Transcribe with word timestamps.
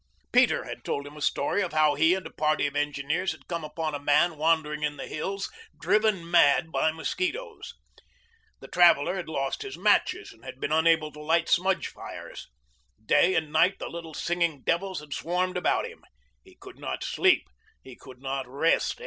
Peter 0.31 0.63
had 0.63 0.83
told 0.83 1.05
him 1.05 1.15
a 1.15 1.21
story 1.21 1.61
of 1.61 1.73
how 1.73 1.93
he 1.93 2.15
and 2.15 2.25
a 2.25 2.31
party 2.33 2.65
of 2.65 2.75
engineers 2.75 3.33
had 3.33 3.47
come 3.47 3.63
upon 3.63 3.93
a 3.93 3.99
man 3.99 4.35
wandering 4.35 4.81
in 4.81 4.97
the 4.97 5.05
hills, 5.05 5.47
driven 5.79 6.27
mad 6.31 6.71
by 6.71 6.91
mosquitoes. 6.91 7.75
The 8.61 8.67
traveler 8.67 9.15
had 9.15 9.29
lost 9.29 9.61
his 9.61 9.77
matches 9.77 10.31
and 10.33 10.43
had 10.43 10.59
been 10.59 10.71
unable 10.71 11.11
to 11.11 11.21
light 11.21 11.47
smudge 11.47 11.85
fires. 11.87 12.47
Day 13.05 13.35
and 13.35 13.53
night 13.53 13.77
the 13.77 13.89
little 13.89 14.15
singing 14.15 14.63
devils 14.63 15.01
had 15.01 15.13
swarmed 15.13 15.55
about 15.55 15.85
him. 15.85 16.03
He 16.43 16.55
could 16.59 16.79
not 16.79 17.03
sleep. 17.03 17.47
He 17.83 17.95
could 17.95 18.23
not 18.23 18.47
rest. 18.47 18.99